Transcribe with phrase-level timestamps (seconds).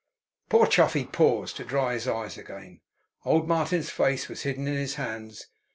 [0.49, 2.81] Poor Chuffey paused to dry his eyes again.
[3.23, 5.45] Old Martin's face was hidden in his hands.